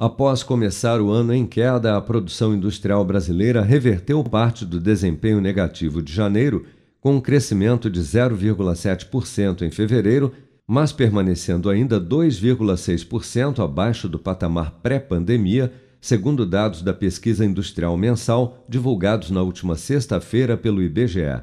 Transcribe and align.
Após 0.00 0.42
começar 0.42 0.98
o 0.98 1.10
ano 1.10 1.34
em 1.34 1.44
queda, 1.44 1.94
a 1.94 2.00
produção 2.00 2.54
industrial 2.54 3.04
brasileira 3.04 3.60
reverteu 3.60 4.24
parte 4.24 4.64
do 4.64 4.80
desempenho 4.80 5.42
negativo 5.42 6.00
de 6.00 6.10
janeiro, 6.10 6.64
com 7.02 7.16
um 7.16 7.20
crescimento 7.20 7.90
de 7.90 8.00
0,7% 8.00 9.60
em 9.60 9.70
fevereiro, 9.70 10.32
mas 10.66 10.90
permanecendo 10.90 11.68
ainda 11.68 12.00
2,6% 12.00 13.62
abaixo 13.62 14.08
do 14.08 14.18
patamar 14.18 14.70
pré-pandemia, 14.82 15.70
segundo 16.00 16.46
dados 16.46 16.80
da 16.80 16.94
pesquisa 16.94 17.44
industrial 17.44 17.94
mensal 17.94 18.64
divulgados 18.66 19.30
na 19.30 19.42
última 19.42 19.76
sexta-feira 19.76 20.56
pelo 20.56 20.82
IBGE. 20.82 21.42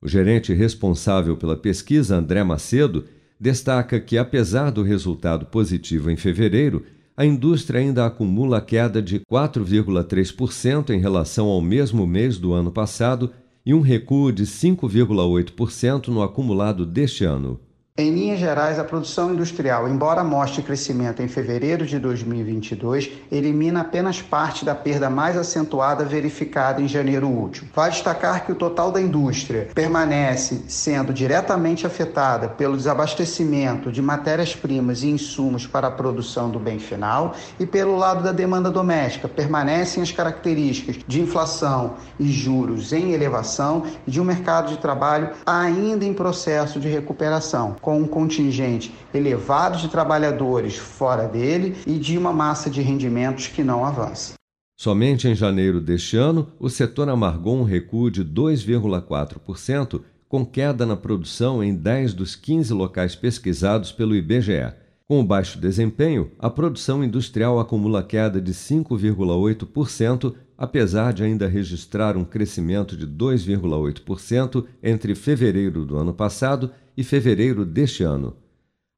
O 0.00 0.08
gerente 0.08 0.52
responsável 0.52 1.36
pela 1.36 1.54
pesquisa, 1.56 2.16
André 2.16 2.42
Macedo, 2.42 3.04
destaca 3.38 4.00
que, 4.00 4.18
apesar 4.18 4.72
do 4.72 4.82
resultado 4.82 5.46
positivo 5.46 6.10
em 6.10 6.16
fevereiro, 6.16 6.84
a 7.16 7.26
indústria 7.26 7.80
ainda 7.80 8.06
acumula 8.06 8.60
queda 8.60 9.02
de 9.02 9.20
4,3% 9.20 10.90
em 10.90 11.00
relação 11.00 11.46
ao 11.46 11.60
mesmo 11.60 12.06
mês 12.06 12.38
do 12.38 12.52
ano 12.52 12.72
passado 12.72 13.30
e 13.64 13.74
um 13.74 13.80
recuo 13.80 14.32
de 14.32 14.44
5,8% 14.44 16.08
no 16.08 16.22
acumulado 16.22 16.86
deste 16.86 17.24
ano. 17.24 17.60
Em 17.98 18.10
linhas 18.10 18.40
gerais, 18.40 18.78
a 18.78 18.84
produção 18.84 19.34
industrial, 19.34 19.86
embora 19.86 20.24
mostre 20.24 20.62
crescimento 20.62 21.20
em 21.20 21.28
fevereiro 21.28 21.84
de 21.84 21.98
2022, 21.98 23.10
elimina 23.30 23.82
apenas 23.82 24.22
parte 24.22 24.64
da 24.64 24.74
perda 24.74 25.10
mais 25.10 25.36
acentuada 25.36 26.02
verificada 26.02 26.80
em 26.80 26.88
janeiro 26.88 27.28
último. 27.28 27.68
Vale 27.74 27.92
destacar 27.92 28.46
que 28.46 28.52
o 28.52 28.54
total 28.54 28.90
da 28.90 28.98
indústria 28.98 29.68
permanece 29.74 30.62
sendo 30.68 31.12
diretamente 31.12 31.86
afetada 31.86 32.48
pelo 32.48 32.78
desabastecimento 32.78 33.92
de 33.92 34.00
matérias-primas 34.00 35.02
e 35.02 35.10
insumos 35.10 35.66
para 35.66 35.88
a 35.88 35.90
produção 35.90 36.48
do 36.48 36.58
bem 36.58 36.78
final 36.78 37.34
e 37.60 37.66
pelo 37.66 37.94
lado 37.94 38.24
da 38.24 38.32
demanda 38.32 38.70
doméstica, 38.70 39.28
permanecem 39.28 40.02
as 40.02 40.10
características 40.10 40.96
de 41.06 41.20
inflação 41.20 41.96
e 42.18 42.32
juros 42.32 42.90
em 42.94 43.12
elevação 43.12 43.84
e 44.06 44.10
de 44.10 44.18
um 44.18 44.24
mercado 44.24 44.70
de 44.70 44.78
trabalho 44.78 45.28
ainda 45.44 46.06
em 46.06 46.14
processo 46.14 46.80
de 46.80 46.88
recuperação 46.88 47.76
com 47.82 47.98
um 47.98 48.06
contingente 48.06 48.94
elevado 49.12 49.76
de 49.76 49.88
trabalhadores 49.88 50.76
fora 50.76 51.28
dele 51.28 51.76
e 51.86 51.98
de 51.98 52.16
uma 52.16 52.32
massa 52.32 52.70
de 52.70 52.80
rendimentos 52.80 53.48
que 53.48 53.62
não 53.62 53.84
avança. 53.84 54.34
Somente 54.80 55.28
em 55.28 55.34
janeiro 55.34 55.80
deste 55.80 56.16
ano, 56.16 56.50
o 56.58 56.70
setor 56.70 57.08
amargou 57.08 57.56
um 57.56 57.62
recuo 57.62 58.10
de 58.10 58.24
2,4%, 58.24 60.00
com 60.28 60.46
queda 60.46 60.86
na 60.86 60.96
produção 60.96 61.62
em 61.62 61.74
10 61.74 62.14
dos 62.14 62.34
15 62.34 62.72
locais 62.72 63.14
pesquisados 63.14 63.92
pelo 63.92 64.16
IBGE. 64.16 64.81
Com 65.12 65.20
o 65.20 65.22
baixo 65.22 65.60
desempenho, 65.60 66.30
a 66.38 66.48
produção 66.48 67.04
industrial 67.04 67.60
acumula 67.60 68.02
queda 68.02 68.40
de 68.40 68.54
5,8%, 68.54 70.34
apesar 70.56 71.12
de 71.12 71.22
ainda 71.22 71.46
registrar 71.46 72.16
um 72.16 72.24
crescimento 72.24 72.96
de 72.96 73.06
2,8% 73.06 74.64
entre 74.82 75.14
fevereiro 75.14 75.84
do 75.84 75.98
ano 75.98 76.14
passado 76.14 76.70
e 76.96 77.04
fevereiro 77.04 77.66
deste 77.66 78.02
ano. 78.02 78.34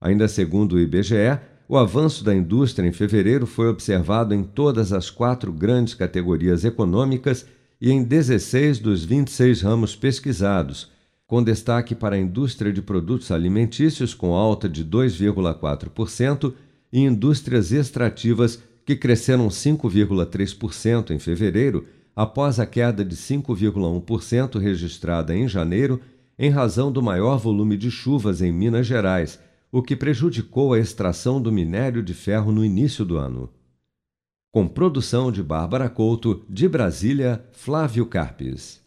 Ainda 0.00 0.28
segundo 0.28 0.74
o 0.74 0.78
IBGE, 0.78 1.36
o 1.68 1.76
avanço 1.76 2.22
da 2.22 2.32
indústria 2.32 2.86
em 2.86 2.92
fevereiro 2.92 3.44
foi 3.44 3.66
observado 3.66 4.32
em 4.32 4.44
todas 4.44 4.92
as 4.92 5.10
quatro 5.10 5.52
grandes 5.52 5.94
categorias 5.94 6.64
econômicas 6.64 7.44
e 7.80 7.90
em 7.90 8.04
16 8.04 8.78
dos 8.78 9.04
26 9.04 9.62
ramos 9.62 9.96
pesquisados, 9.96 10.93
com 11.26 11.42
destaque 11.42 11.94
para 11.94 12.16
a 12.16 12.18
indústria 12.18 12.72
de 12.72 12.82
produtos 12.82 13.30
alimentícios, 13.30 14.14
com 14.14 14.34
alta 14.34 14.68
de 14.68 14.84
2,4%, 14.84 16.54
e 16.92 17.00
indústrias 17.00 17.72
extrativas, 17.72 18.62
que 18.84 18.94
cresceram 18.94 19.48
5,3% 19.48 21.10
em 21.10 21.18
fevereiro, 21.18 21.86
após 22.14 22.60
a 22.60 22.66
queda 22.66 23.04
de 23.04 23.16
5,1% 23.16 24.58
registrada 24.58 25.34
em 25.34 25.48
janeiro 25.48 26.00
em 26.38 26.50
razão 26.50 26.92
do 26.92 27.02
maior 27.02 27.38
volume 27.38 27.76
de 27.76 27.90
chuvas 27.90 28.42
em 28.42 28.52
Minas 28.52 28.86
Gerais, 28.86 29.40
o 29.72 29.82
que 29.82 29.96
prejudicou 29.96 30.72
a 30.72 30.78
extração 30.78 31.40
do 31.40 31.50
minério 31.50 32.02
de 32.02 32.14
ferro 32.14 32.52
no 32.52 32.64
início 32.64 33.04
do 33.04 33.16
ano. 33.16 33.50
Com 34.52 34.68
produção 34.68 35.32
de 35.32 35.42
Bárbara 35.42 35.88
Couto, 35.88 36.44
de 36.48 36.68
Brasília, 36.68 37.44
Flávio 37.52 38.06
Carpes. 38.06 38.83